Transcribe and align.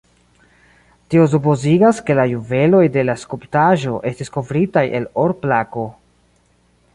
Tio 1.13 1.25
supozigas, 1.33 1.99
ke 2.07 2.15
la 2.19 2.25
juveloj 2.31 2.81
de 2.95 3.03
la 3.09 3.15
skulptaĵo 3.25 3.93
estis 4.13 4.35
kovritaj 4.39 4.85
el 5.01 5.07
or-plako. 5.27 5.87